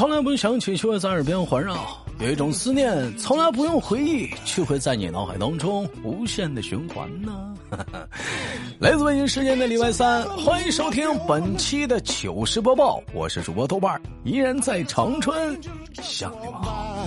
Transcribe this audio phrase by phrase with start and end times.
[0.00, 1.74] 从来不用想起，却会在耳边环绕；
[2.20, 7.54] 有一种思念从来不用回忆，却会在你脑海当中无限的循环呢。
[8.80, 15.60] 来自北京时间的礼拜三，欢迎收听本期的糗事播报，我是主播豆瓣，依然在长春
[16.02, 17.06] 向你们好。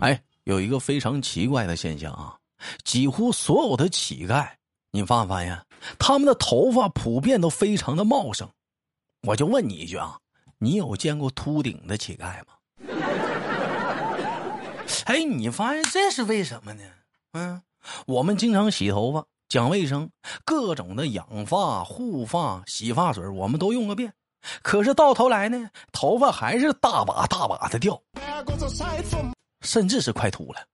[0.00, 2.34] 哎，有一个非常奇怪的现象啊，
[2.82, 4.48] 几乎所有的乞丐。
[4.94, 5.58] 你发没发现，
[5.98, 8.48] 他们的头发普遍都非常的茂盛？
[9.26, 10.18] 我就问你一句啊，
[10.58, 12.46] 你有见过秃顶的乞丐吗？
[15.06, 16.82] 哎，你发现这是为什么呢？
[17.32, 17.62] 嗯，
[18.06, 20.10] 我们经常洗头发，讲卫生，
[20.44, 24.12] 各种的养发、护发、洗发水，我们都用个遍。
[24.60, 28.02] 可是到头来呢，头发还是大把大把的掉，
[29.60, 30.66] 甚至是快秃了，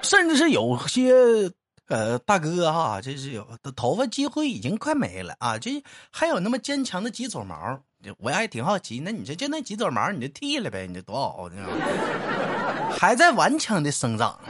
[0.00, 1.52] 甚至是有些。
[1.90, 5.58] 呃，大哥哈，这是有头发几乎已经快没了啊！
[5.58, 7.80] 这还有那么坚强的几撮毛，
[8.18, 9.00] 我还挺好奇。
[9.00, 10.86] 那你这就那几撮毛，你就剃了呗？
[10.86, 11.66] 你这多好呢，
[12.96, 14.38] 还在顽强的生长。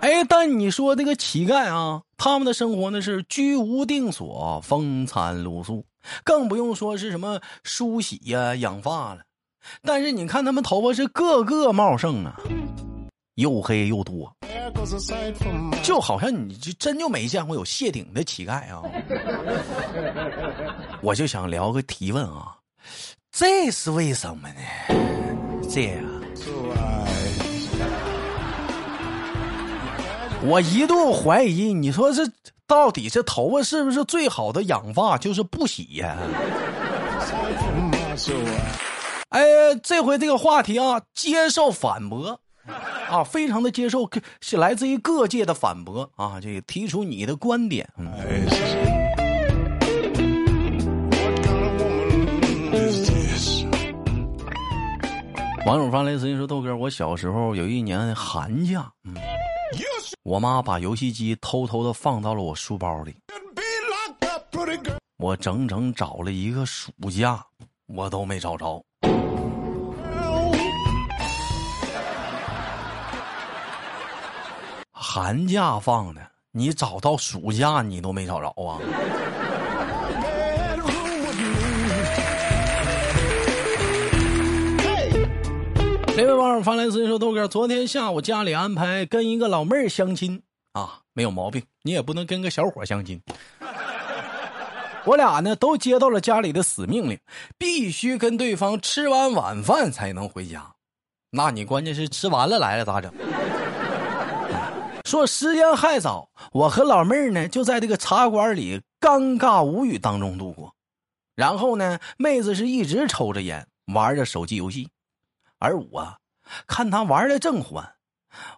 [0.00, 5.84] 哎，但你说这个乞丐啊，他们的生活呢是居无定所，风餐露宿，
[6.22, 9.22] 更不用说是什么梳洗呀、养发了。
[9.82, 12.40] 但是你看他们头发是个个茂盛啊。
[13.38, 14.34] 又黑又多，
[15.84, 18.82] 就好像你就真就没见过有谢顶的乞丐啊！
[21.00, 22.56] 我就想聊个提问啊，
[23.30, 24.56] 这是为什么呢？
[25.70, 26.04] 这样，
[30.42, 32.28] 我一度怀疑，你说这
[32.66, 35.16] 到底这头发是不是最好的养发？
[35.16, 36.18] 就是不洗呀？
[39.28, 39.44] 哎，
[39.80, 42.40] 这回这个话题啊，接受反驳。
[43.08, 44.08] 啊，非常的接受，
[44.40, 47.88] 是来自于各界的反驳啊，这个提出你的观点。
[47.96, 48.12] 嗯
[55.66, 59.14] 网友发来私信说：“豆哥，我小时候有一年寒假，嗯，
[60.22, 63.14] 我妈把游戏机偷偷的放到了我书包里，
[65.18, 67.44] 我整整找了一个暑假，
[67.86, 68.82] 我都没找着。”
[75.20, 76.20] 寒假放的，
[76.52, 78.78] 你找到暑假你都没找着啊！
[86.16, 90.40] 这位网友发来私信说：“豆哥，昨天下午家里安排跟一个老妹儿相亲
[90.74, 91.60] 啊，没有毛病。
[91.82, 93.20] 你也不能跟个小伙相亲。
[95.04, 97.18] 我俩呢都接到了家里的死命令，
[97.58, 100.64] 必须跟对方吃完晚饭才能回家。
[101.32, 103.12] 那你关键是吃完了来了咋整？”
[105.08, 110.74] 说时间还早，我和老妹儿呢就在这个茶馆里尴尬无语当中度过。
[111.34, 114.90] 然后呢，妹子是一直抽着烟，玩着手机游戏，
[115.58, 116.14] 而我
[116.66, 117.90] 看她玩的正欢，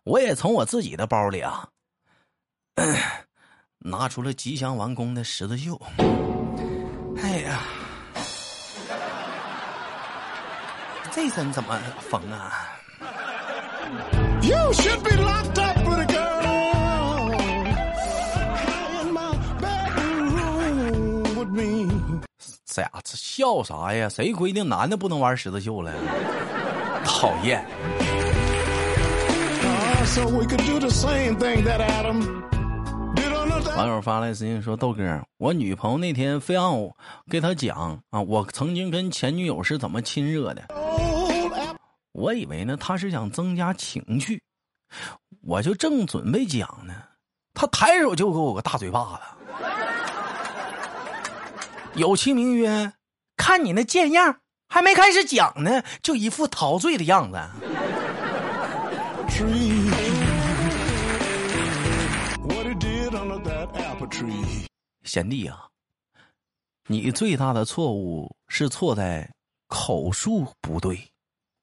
[0.02, 1.68] 我也从我自己的包里啊，
[3.78, 5.80] 拿出了吉祥完工的十字绣。
[7.22, 7.60] 哎呀，
[11.12, 12.66] 这身怎么缝啊
[14.42, 15.69] ？you should be loved？
[22.80, 24.08] 俩，这笑啥呀？
[24.08, 25.92] 谁规定男的不能玩十字绣了？
[27.04, 27.64] 讨厌！
[33.76, 36.96] 网友发来私信说：“豆哥，我女朋友那天非让我
[37.30, 40.62] 给她讲啊，我曾经跟前女友是怎么亲热的。
[42.12, 44.42] 我以为呢，她是想增加情趣，
[45.42, 46.94] 我就正准备讲呢，
[47.54, 49.20] 她抬手就给我个大嘴巴子。”
[51.94, 52.92] 有其名曰，
[53.36, 57.38] 看你那贱样，还没开始讲呢，就一副陶醉的样子。
[65.02, 65.66] 贤弟啊，
[66.86, 69.28] 你最大的错误是错在
[69.66, 71.10] 口述不对，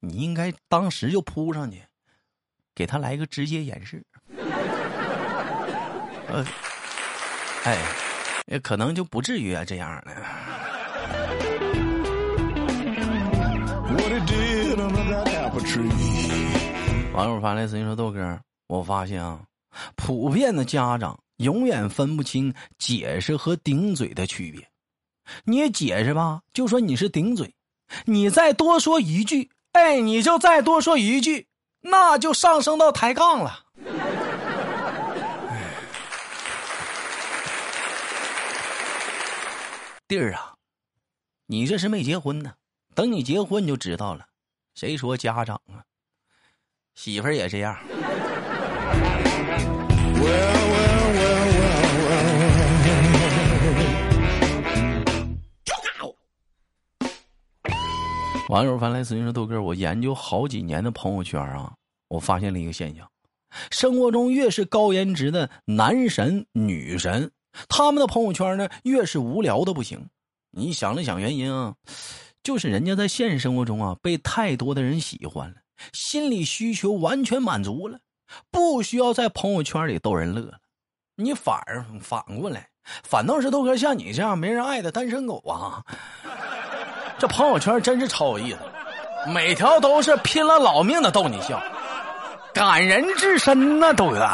[0.00, 1.82] 你应该当时就扑上去，
[2.74, 4.04] 给他来个直接演示。
[6.28, 6.44] 呃，
[7.64, 7.78] 哎。
[8.50, 10.17] 也可能就不至于啊这样的。
[17.12, 18.38] 网友发来私信说豆哥
[18.68, 19.40] 我发现啊
[19.96, 24.68] 普遍的家长永远分不清解释和顶嘴的区别。
[25.44, 27.54] 你解释吧就说你是顶嘴
[28.04, 31.46] 你再多说一句哎你就再多说一句
[31.80, 33.64] 那就上升到抬杠了。
[40.06, 40.54] 弟儿啊
[41.50, 42.52] 你这是没结婚呢，
[42.94, 44.26] 等你结婚你就知道了。
[44.74, 45.80] 谁说家长啊？
[46.94, 47.74] 媳妇儿也这样。
[58.50, 61.72] 网友发来私信说：“豆哥，我研究好几年的朋友圈啊，
[62.08, 63.10] 我发现了一个现象：
[63.70, 67.32] 生活中越是高颜值的男神女神，
[67.70, 70.06] 他们的朋友圈呢越是无聊的不行。
[70.50, 71.74] 你想了想原因啊，
[72.42, 75.56] 就是人家在现实生活中啊被太多的人喜欢了，
[75.92, 77.98] 心理需求完全满足了，
[78.50, 80.58] 不需要在朋友圈里逗人乐了。
[81.16, 82.68] 你反而反过来，
[83.02, 85.84] 反倒是豆哥像你这样没人爱的单身狗啊。”
[87.18, 88.58] 这朋友圈真是超有意思，
[89.30, 91.60] 每条都是拼了老命的逗你笑，
[92.54, 94.28] 感人至深呐，豆哥。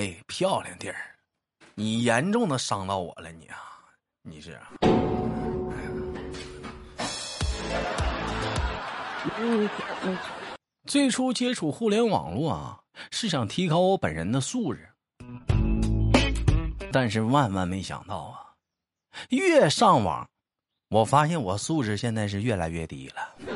[0.00, 0.96] 哎，漂亮弟儿，
[1.74, 3.58] 你严重的伤到我了，你啊，
[4.22, 4.58] 你是。
[10.86, 12.80] 最初接触互联网络啊，
[13.10, 14.88] 是想提高我本人的素质。
[16.90, 18.40] 但是万万没想到啊，
[19.28, 20.26] 越上网，
[20.88, 23.49] 我发现我素质现在是越来越低了。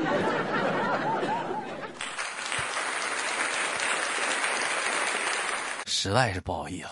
[6.05, 6.89] 实在是不好意思，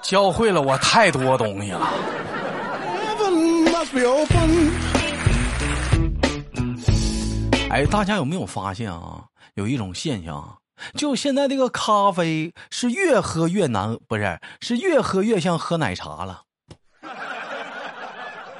[0.00, 1.86] 教会了我太多东西了。
[7.68, 9.22] 哎，大家有没有发现啊？
[9.52, 10.56] 有一种现象，
[10.94, 16.40] 就现在这个咖啡是越喝越难，不是，是越喝越像喝奶茶了。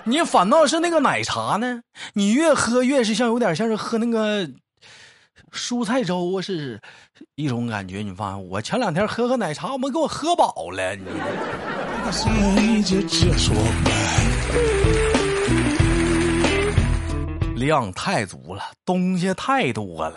[0.04, 1.80] 你反倒是那个奶茶呢，
[2.12, 4.48] 你越喝越是像有点像是喝那个
[5.52, 6.80] 蔬菜粥是
[7.36, 7.98] 一种感觉。
[7.98, 10.96] 你发现我前两天喝喝奶茶，我们给我喝饱了。
[10.96, 11.02] 你
[17.54, 20.16] 量太足了，东西太多了。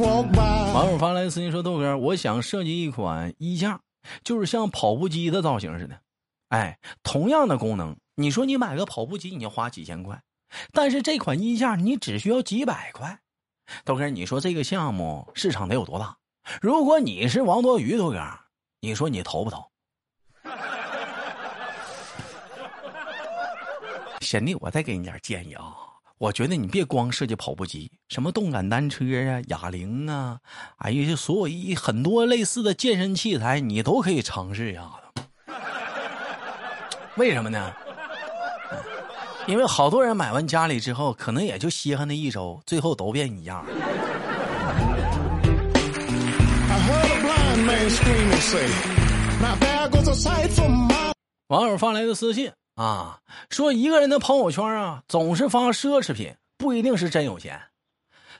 [0.00, 3.80] 网友发来私信说：“豆哥，我想设计一款衣架，
[4.22, 6.00] 就是像跑步机的造型似的。
[6.50, 10.22] 哎，同样的功能，你说你买个跑步机，你要花几千块，
[10.72, 13.18] 但是这款衣架你只需要几百块。
[13.84, 16.16] 豆哥，你说这个项目市场得有多大？
[16.62, 18.22] 如果你是王多鱼，豆哥，
[18.80, 19.64] 你说你投不投？”
[24.20, 25.87] 贤弟，我再给你点建议啊！
[26.18, 30.40] 我觉得你别光设计跑步机，什么动感单车啊、哑铃啊，
[30.78, 34.82] 哎呀，所有一很多类似的健身器材，你都可以尝试一下
[35.14, 35.22] 子。
[37.16, 37.72] 为什么呢？
[39.46, 43.64] 因为好多人买完家里之后，可能也就稀罕那一周，最后都变一样。
[51.46, 52.50] 网友发来的私信。
[52.78, 53.18] 啊，
[53.50, 57.58] 说一个人的朋友圈啊，总是发奢侈品，不一定是真有钱；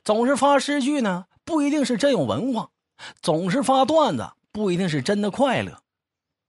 [0.05, 2.71] 总是发诗句呢，不一定是真有文化；
[3.21, 5.73] 总是发段子，不一定是真的快乐。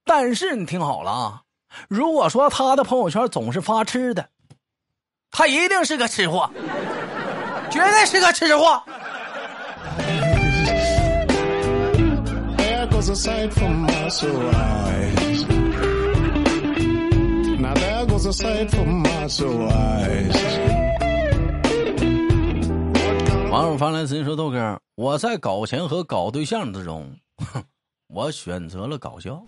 [0.05, 1.41] 但是你听好了啊，
[1.87, 4.29] 如果说他的朋友圈总是发吃的，
[5.31, 6.47] 他一定是个吃货，
[7.71, 8.83] 绝对是个吃货。
[23.51, 27.11] 网友发来私信说：“豆哥，我在搞钱和搞对象之中，
[28.07, 29.43] 我选择了搞笑。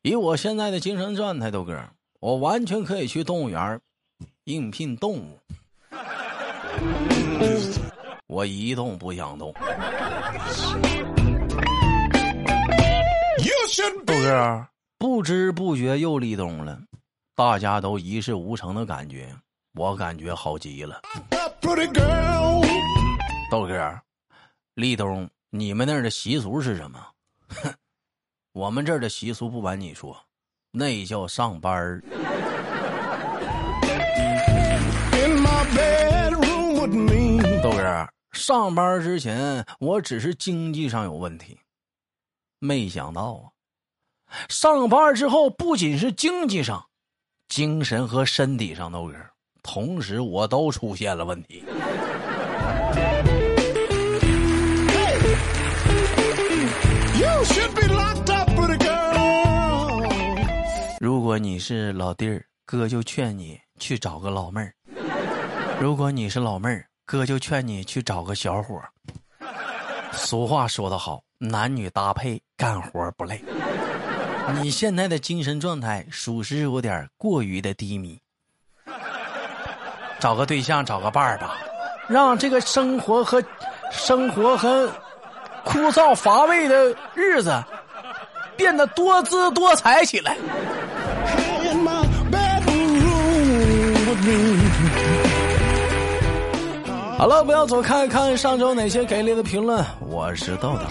[0.00, 1.78] 以我现在的精神状态，豆哥，
[2.20, 3.78] 我完全可以去动物园
[4.44, 5.38] 应聘动物。
[8.28, 9.52] 我一动不想动。
[14.06, 14.66] 豆哥。”
[14.98, 16.80] 不知不觉又立冬了，
[17.34, 19.30] 大家都一事无成的感觉，
[19.74, 21.02] 我感觉好极了。
[23.50, 24.00] 豆哥，
[24.74, 27.06] 立冬你们那儿的习俗是什么？
[27.48, 27.74] 哼，
[28.52, 30.16] 我们这儿的习俗不瞒你说，
[30.70, 32.02] 那叫上班儿。
[37.62, 41.58] 豆哥，上班之前我只是经济上有问题，
[42.60, 43.52] 没想到啊。
[44.48, 46.84] 上班之后，不仅是经济上、
[47.48, 49.16] 精神和身体上都是，
[49.62, 51.64] 同时我都出现了问题。
[60.98, 64.72] 如果你是老弟儿，哥就劝你去找个老妹儿；
[65.80, 68.90] 如果你是老妹儿，哥就劝你去找个小伙儿。
[70.12, 73.40] 俗话说得好，男女搭配，干活不累。
[74.62, 78.18] 你现在的精神状态属实有点过于的低迷，
[80.20, 81.56] 找个对象，找个伴儿吧，
[82.08, 83.42] 让这个生活和
[83.90, 84.90] 生活和。
[85.68, 87.52] 枯燥乏味的日子
[88.56, 90.36] 变得多姿多彩起来。
[97.18, 99.84] 好了，不要走开，看上周哪些给力的评论。
[100.08, 100.84] 我是豆豆。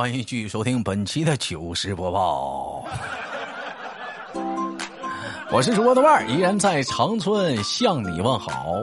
[0.00, 2.82] 欢迎继续收听本期的糗事播报，
[5.52, 8.76] 我是主播豆瓣，依然在长春向你问好。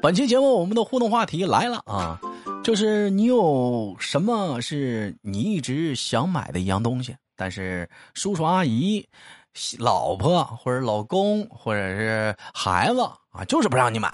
[0.00, 2.18] 本期节目我们的互动话题来了啊，
[2.64, 9.06] 就是你有什么是你一直想买的一样东西，但是叔叔阿姨、
[9.78, 14.08] 老婆或者老公或者是孩子啊，就是不让你买，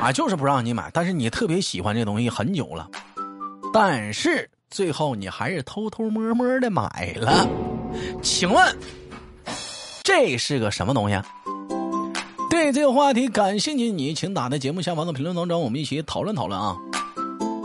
[0.00, 2.90] 啊，就是不让你买，但是你特别喜欢这东西很久了，
[3.72, 4.50] 但是。
[4.70, 7.48] 最后你还是偷偷摸摸的买了，
[8.22, 8.78] 请问
[10.02, 11.20] 这是个什么东西？
[12.48, 16.76] 对这个话题感兴趣，你请打在节目下方的评论当中，我们一起讨论讨论啊！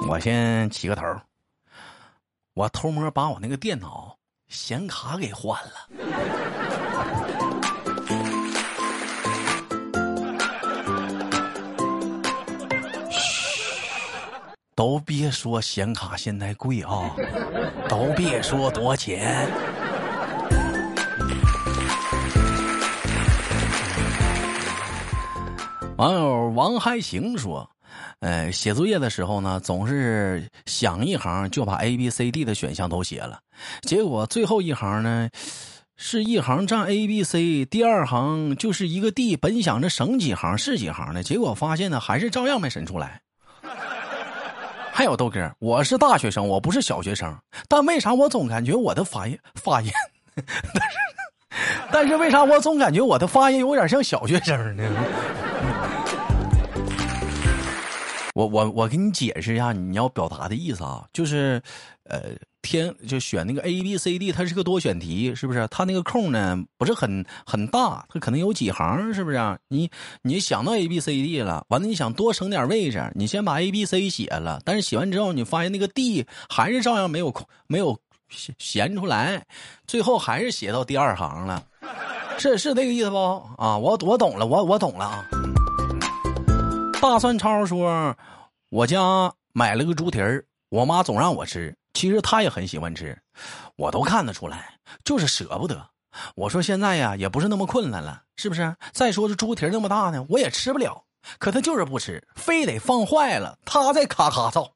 [0.08, 1.04] 我先起个头，
[2.56, 4.18] 我偷摸把我那个电脑
[4.48, 6.51] 显卡给换了。
[14.82, 17.16] 都别说显卡现在贵啊，
[17.88, 19.48] 都别说多钱。
[25.98, 27.70] 网友王还行说
[28.22, 33.40] ：“呃，写作业的时候呢，总是想一行就把 A、B、C、D 的选项都写了，
[33.84, 35.30] 结果最后一行呢，
[35.96, 39.38] 是一行占 A、B、C，第二行就是一个 D。
[39.38, 43.22] 本想着省几行是几行的，结果发现呢，还是照样没审出来。”
[45.02, 47.36] 还有豆哥，我是大学生，我不是小学生，
[47.68, 49.92] 但为啥我总感觉我的发音发音，
[50.36, 50.98] 但是
[51.92, 54.84] 但是为啥我总感觉我的发音有点像小学生呢？
[58.36, 61.60] 我我我给你解释一下你要表达的意思啊，就是，
[62.04, 62.20] 呃，
[62.62, 65.68] 天就选那个 A B C D，它是个多选题，是不是？
[65.70, 69.60] 它那个空呢不是很很大，它可能有几行，是不是？
[69.68, 69.90] 你
[70.22, 78.00] 你想到 A B C D 了，完了你想多省点位置，你先把 A B C 写了，但是写完之后你发现那个 D 还是照样没有空，没有
[78.60, 79.46] 闲出来，
[79.88, 81.64] 最后还是写到第二行了，
[82.38, 83.18] 是是这个意思不？
[83.58, 85.26] 啊，我我懂了，我我懂了啊。
[87.02, 88.16] 大蒜超说
[88.70, 91.76] ：“我家买了个猪蹄儿，我妈总让我吃。
[91.94, 93.18] 其实他也很喜欢吃，
[93.76, 95.90] 我都看得出来，就是舍不得。
[96.36, 98.76] 我说现在呀，也不是那么困难了，是不是？
[98.92, 101.04] 再说这猪蹄儿那么大呢，我也吃不了。
[101.38, 104.74] 可他就是不吃，非得放坏了，他再咔咔造。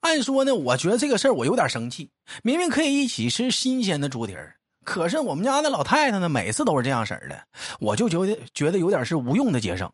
[0.00, 2.10] 按说呢，我觉得这个事儿我有点生气。
[2.42, 7.42] 明明可以一起吃新鲜的猪蹄儿，可是我们家那老太太呢，每次都是这样式儿的，
[7.80, 9.90] 我就觉得觉得有点是无用的节省。”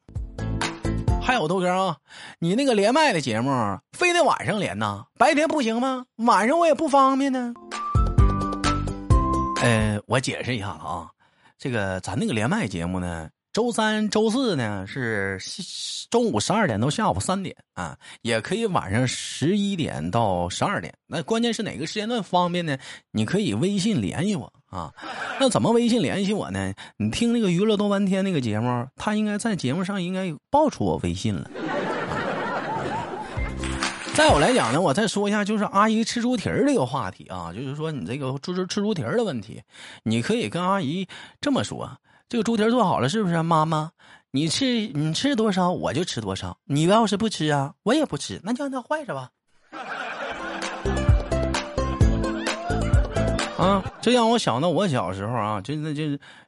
[1.29, 1.95] 还有豆哥啊，
[2.39, 3.51] 你那个连麦的节目
[3.93, 5.05] 非得晚上连呐？
[5.19, 6.07] 白天不行吗？
[6.17, 7.53] 晚上我也不方便呢。
[9.61, 11.11] 呃，我解释一下啊，
[11.59, 15.39] 这个咱那个连麦节目呢，周三、周四呢是
[16.11, 20.95] 中午十二点到下午三点啊，也可以晚上十一点到十二点。
[21.07, 22.79] 那关键是哪个时间段方便呢？
[23.11, 24.51] 你可以微信联系我。
[24.71, 24.93] 啊，
[25.41, 26.75] 那怎么微信联系我呢？
[26.97, 31.51] 你听那个娱乐多半天那个节目，他应该在节目上应该报出我微信了。
[34.15, 39.63] 在我来讲呢，我再说一下，就是阿姨吃猪蹄儿这个话题啊，就是说你这个猪吃吃猪蹄儿的问题，
[40.03, 41.07] 你可以跟阿姨
[41.41, 41.99] 这么说：
[42.29, 43.43] 这个猪蹄儿做好了是不是？
[43.43, 43.93] 妈妈，
[44.33, 49.31] 你吃你吃多少我就吃多少，你要是不吃啊，我也不吃，那就让它坏着吧。
[53.59, 56.05] 啊，这让我想到我小时候啊，就那就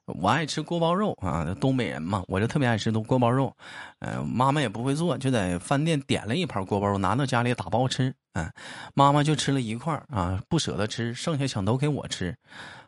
[0.06, 3.52] 我爱吃锅包肉啊，东北人嘛，我就特别爱吃锅包肉。
[3.98, 8.14] 嗯，妈妈也不会做，就在饭店点了一盘锅包肉，拿到家里打包吃。
[8.34, 8.48] 嗯，
[8.94, 12.36] 妈妈就吃了一块啊，不舍得吃，剩下想都给我吃。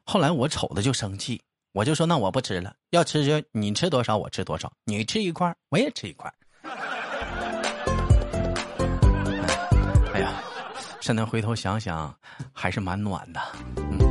[0.05, 6.33] 后来我瞅着就生气，我就说那我不吃了，要吃就你吃多少我吃多少，你吃一块我也吃一块。
[10.14, 10.33] 哎呀。
[11.00, 12.14] 现在回头想想，
[12.52, 13.41] 还是蛮暖的。
[13.76, 14.01] 嗯。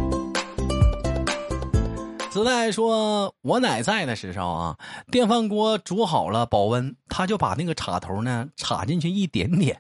[2.32, 4.78] 子代说：“我奶在的时候啊，
[5.12, 9.76] 电饭锅煮好了保温，他就把那个插头呢插进去一点点；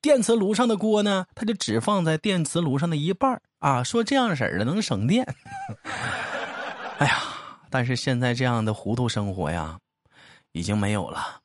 [0.00, 5.26] 电磁炉上的锅呢，他就只放在电磁炉上的一半啊，说这样式的能省电。
[6.98, 7.18] 哎呀，
[7.70, 9.80] 但是现在这样的糊涂生活呀，
[10.52, 11.40] 已经没有了，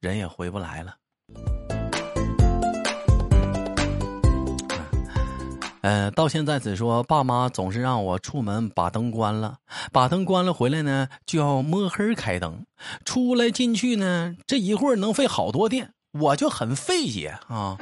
[0.00, 0.94] 人也回不来了。”
[5.82, 9.56] 呃，到现在只说爸妈总是让我出门把灯关了，
[9.92, 12.66] 把灯关了回来呢就要摸黑开灯，
[13.04, 17.78] 出来进去呢这一会儿能费好多电，我就很费解啊。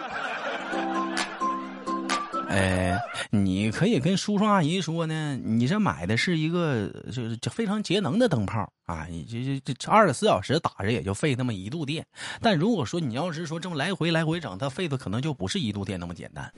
[2.48, 2.98] 哎，
[3.30, 12.06] 你可以跟叔叔阿姨说呢，你这买的是一个就是非常节能的灯泡啊，你这这这二十四小时打着也就费那么一度电，
[12.40, 16.50] 但如果说你要是说这么来回来回整，它费的可能就不是一度电那么简单。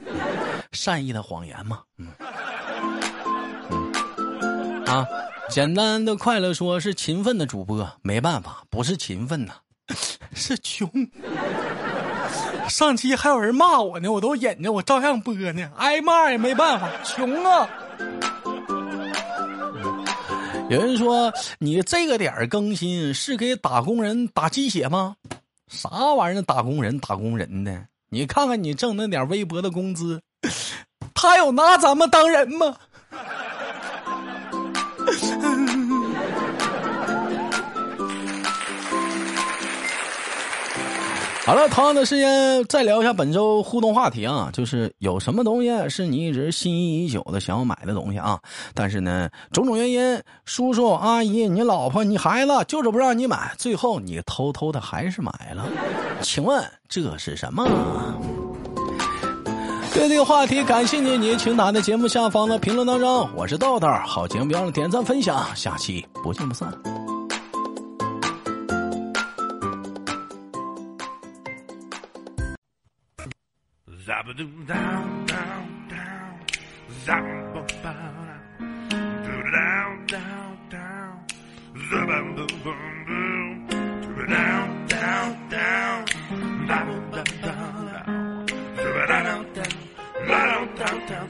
[0.73, 2.07] 善意的谎言嘛，嗯，
[4.87, 5.07] 啊，
[5.49, 9.55] 简单的快乐说是勤奋的主播，没办法，不是勤奋呐，
[10.33, 10.89] 是穷。
[12.69, 17.69] 上期还有人骂我呢，我都忍着，我照样播呢，挨骂也没办法，穷啊。
[20.71, 25.17] 有人说你这个点儿更新是给打工人打鸡血吗？
[25.67, 26.43] 啥玩意儿？
[26.43, 27.87] 打工人打工人的？
[28.09, 30.23] 你看看你挣那点微薄的工资。
[31.15, 32.77] 他有拿咱们当人吗？
[41.47, 48.39] 好了，同样的时间再聊一下本周互动话题啊，就是有什么东西是你一直心仪已久的想要买的东西啊？
[48.73, 55.67] 但是呢，种种原因，叔叔阿姨、你老婆、你孩子就是不让你买，最后你偷偷的还是买了。
[56.23, 57.67] 请问这是什么？
[59.93, 63.29] 对这个话题感兴趣，你请打在节目下方的评论当中。
[63.35, 66.73] 我是豆豆，好节目别忘了点赞分享，下期不见不散。